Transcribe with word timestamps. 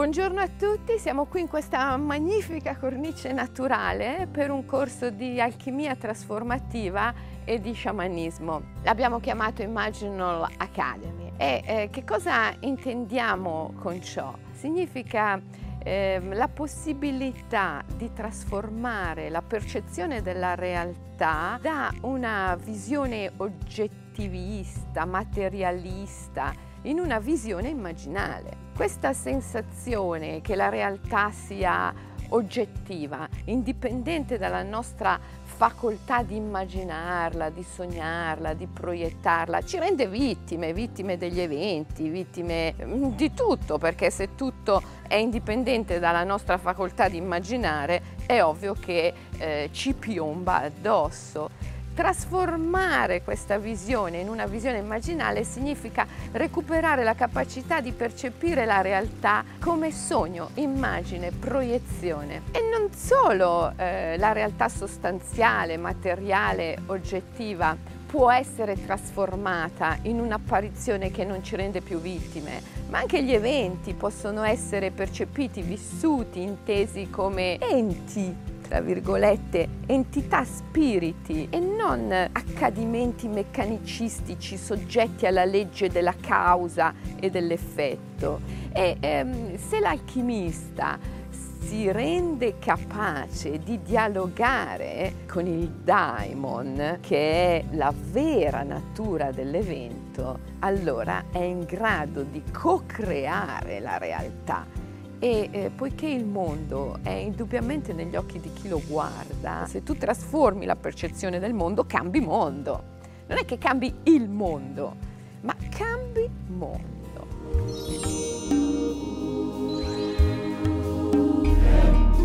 Buongiorno 0.00 0.40
a 0.40 0.48
tutti, 0.48 0.98
siamo 0.98 1.26
qui 1.26 1.42
in 1.42 1.46
questa 1.46 1.94
magnifica 1.98 2.74
cornice 2.74 3.34
naturale 3.34 4.26
per 4.32 4.50
un 4.50 4.64
corso 4.64 5.10
di 5.10 5.38
alchimia 5.38 5.94
trasformativa 5.94 7.12
e 7.44 7.60
di 7.60 7.74
sciamanismo. 7.74 8.62
L'abbiamo 8.82 9.20
chiamato 9.20 9.60
Imaginal 9.60 10.48
Academy. 10.56 11.32
E 11.36 11.62
eh, 11.66 11.88
che 11.92 12.02
cosa 12.02 12.50
intendiamo 12.60 13.74
con 13.78 14.00
ciò? 14.00 14.32
Significa 14.52 15.38
eh, 15.84 16.18
la 16.32 16.48
possibilità 16.48 17.84
di 17.94 18.10
trasformare 18.10 19.28
la 19.28 19.42
percezione 19.42 20.22
della 20.22 20.54
realtà 20.54 21.58
da 21.60 21.92
una 22.00 22.56
visione 22.58 23.30
oggettivista, 23.36 25.04
materialista, 25.04 26.54
in 26.82 26.98
una 26.98 27.18
visione 27.18 27.68
immaginale. 27.68 28.68
Questa 28.74 29.12
sensazione 29.12 30.40
che 30.40 30.54
la 30.54 30.68
realtà 30.68 31.30
sia 31.30 31.92
oggettiva, 32.30 33.28
indipendente 33.46 34.38
dalla 34.38 34.62
nostra 34.62 35.18
facoltà 35.42 36.22
di 36.22 36.36
immaginarla, 36.36 37.50
di 37.50 37.62
sognarla, 37.62 38.54
di 38.54 38.66
proiettarla, 38.66 39.62
ci 39.62 39.78
rende 39.78 40.08
vittime, 40.08 40.72
vittime 40.72 41.18
degli 41.18 41.40
eventi, 41.40 42.08
vittime 42.08 42.74
mm, 42.82 43.08
di 43.10 43.34
tutto, 43.34 43.78
perché 43.78 44.10
se 44.10 44.34
tutto 44.34 44.82
è 45.06 45.16
indipendente 45.16 45.98
dalla 45.98 46.24
nostra 46.24 46.56
facoltà 46.56 47.08
di 47.08 47.18
immaginare, 47.18 48.02
è 48.26 48.42
ovvio 48.42 48.74
che 48.74 49.12
eh, 49.36 49.68
ci 49.72 49.92
piomba 49.94 50.62
addosso. 50.62 51.50
Trasformare 52.00 53.22
questa 53.22 53.58
visione 53.58 54.20
in 54.20 54.30
una 54.30 54.46
visione 54.46 54.78
immaginale 54.78 55.44
significa 55.44 56.06
recuperare 56.32 57.04
la 57.04 57.14
capacità 57.14 57.82
di 57.82 57.92
percepire 57.92 58.64
la 58.64 58.80
realtà 58.80 59.44
come 59.60 59.92
sogno, 59.92 60.48
immagine, 60.54 61.30
proiezione. 61.30 62.44
E 62.52 62.60
non 62.62 62.90
solo 62.94 63.74
eh, 63.76 64.16
la 64.16 64.32
realtà 64.32 64.70
sostanziale, 64.70 65.76
materiale, 65.76 66.78
oggettiva 66.86 67.76
può 68.06 68.32
essere 68.32 68.82
trasformata 68.82 69.98
in 70.04 70.20
un'apparizione 70.20 71.10
che 71.10 71.26
non 71.26 71.44
ci 71.44 71.54
rende 71.54 71.82
più 71.82 72.00
vittime, 72.00 72.62
ma 72.88 73.00
anche 73.00 73.22
gli 73.22 73.34
eventi 73.34 73.92
possono 73.92 74.42
essere 74.42 74.90
percepiti, 74.90 75.60
vissuti, 75.60 76.40
intesi 76.40 77.10
come 77.10 77.58
enti 77.58 78.49
tra 78.70 78.80
virgolette, 78.80 79.68
entità 79.86 80.44
spiriti 80.44 81.48
e 81.50 81.58
non 81.58 82.12
accadimenti 82.12 83.26
meccanicistici 83.26 84.56
soggetti 84.56 85.26
alla 85.26 85.44
legge 85.44 85.88
della 85.88 86.14
causa 86.14 86.94
e 87.18 87.30
dell'effetto. 87.30 88.40
E 88.72 88.96
ehm, 89.00 89.56
se 89.56 89.80
l'alchimista 89.80 90.96
si 91.30 91.90
rende 91.90 92.60
capace 92.60 93.58
di 93.58 93.82
dialogare 93.82 95.14
con 95.26 95.48
il 95.48 95.68
daimon, 95.68 96.98
che 97.00 97.16
è 97.58 97.64
la 97.72 97.92
vera 98.12 98.62
natura 98.62 99.32
dell'evento, 99.32 100.38
allora 100.60 101.24
è 101.32 101.42
in 101.42 101.64
grado 101.64 102.22
di 102.22 102.40
co-creare 102.52 103.80
la 103.80 103.98
realtà 103.98 104.79
e 105.20 105.48
eh, 105.52 105.70
poiché 105.70 106.08
il 106.08 106.24
mondo 106.24 106.98
è 107.02 107.10
indubbiamente 107.10 107.92
negli 107.92 108.16
occhi 108.16 108.40
di 108.40 108.50
chi 108.54 108.68
lo 108.68 108.80
guarda, 108.86 109.66
se 109.68 109.82
tu 109.82 109.94
trasformi 109.94 110.64
la 110.64 110.76
percezione 110.76 111.38
del 111.38 111.52
mondo, 111.52 111.84
cambi 111.84 112.20
mondo. 112.20 112.98
Non 113.26 113.36
è 113.36 113.44
che 113.44 113.58
cambi 113.58 113.94
il 114.04 114.28
mondo, 114.28 114.96
ma 115.42 115.54
cambi 115.68 116.28
mondo. 116.46 116.88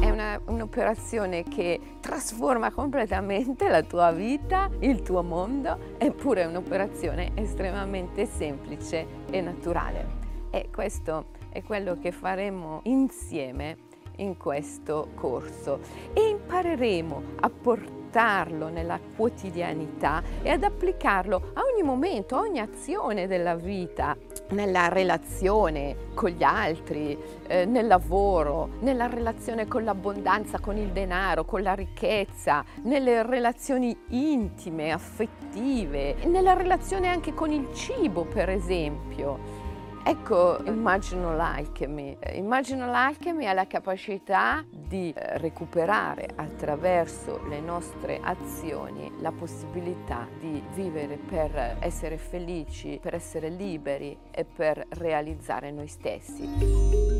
È 0.00 0.10
una, 0.10 0.38
un'operazione 0.44 1.44
che 1.44 1.80
trasforma 2.00 2.70
completamente 2.70 3.68
la 3.68 3.82
tua 3.82 4.12
vita, 4.12 4.68
il 4.80 5.00
tuo 5.00 5.22
mondo, 5.22 5.78
eppure 5.96 6.42
è 6.42 6.44
un'operazione 6.44 7.32
estremamente 7.36 8.26
semplice 8.26 9.06
e 9.30 9.40
naturale. 9.40 10.21
E 10.54 10.68
questo 10.70 11.28
è 11.48 11.62
quello 11.62 11.98
che 11.98 12.12
faremo 12.12 12.80
insieme 12.84 13.78
in 14.16 14.36
questo 14.36 15.08
corso 15.14 15.80
e 16.12 16.28
impareremo 16.28 17.22
a 17.40 17.48
portarlo 17.48 18.68
nella 18.68 19.00
quotidianità 19.16 20.22
e 20.42 20.50
ad 20.50 20.62
applicarlo 20.62 21.52
a 21.54 21.62
ogni 21.72 21.82
momento, 21.82 22.36
a 22.36 22.40
ogni 22.40 22.58
azione 22.58 23.26
della 23.26 23.54
vita, 23.54 24.14
nella 24.50 24.88
relazione 24.88 26.10
con 26.12 26.28
gli 26.28 26.42
altri, 26.42 27.16
eh, 27.46 27.64
nel 27.64 27.86
lavoro, 27.86 28.72
nella 28.80 29.06
relazione 29.06 29.66
con 29.66 29.84
l'abbondanza, 29.84 30.60
con 30.60 30.76
il 30.76 30.90
denaro, 30.90 31.46
con 31.46 31.62
la 31.62 31.72
ricchezza, 31.72 32.62
nelle 32.82 33.22
relazioni 33.22 33.96
intime, 34.08 34.92
affettive, 34.92 36.16
nella 36.26 36.52
relazione 36.52 37.08
anche 37.08 37.32
con 37.32 37.50
il 37.50 37.72
cibo, 37.72 38.26
per 38.26 38.50
esempio. 38.50 39.61
Ecco, 40.04 40.58
immagino 40.64 41.34
l'alchemy. 41.36 42.18
Immagino 42.32 42.86
l'alchemy 42.86 43.46
ha 43.46 43.52
la 43.52 43.66
capacità 43.68 44.64
di 44.68 45.12
eh, 45.12 45.38
recuperare 45.38 46.28
attraverso 46.34 47.40
le 47.48 47.60
nostre 47.60 48.18
azioni 48.20 49.12
la 49.20 49.30
possibilità 49.30 50.26
di 50.40 50.60
vivere 50.74 51.16
per 51.16 51.76
essere 51.78 52.18
felici, 52.18 52.98
per 53.00 53.14
essere 53.14 53.48
liberi 53.48 54.16
e 54.32 54.44
per 54.44 54.84
realizzare 54.90 55.70
noi 55.70 55.86
stessi. 55.86 57.11